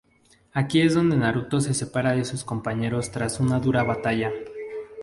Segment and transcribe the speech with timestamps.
[0.51, 4.31] Aquí es donde Naruto se separa de sus compañeros tras una dura batalla.